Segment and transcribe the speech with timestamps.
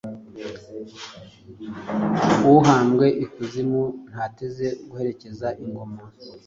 [2.55, 6.01] Uhambwe i kuzimu Ntateze guherezwa ingoma,